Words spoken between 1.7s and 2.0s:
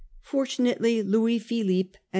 and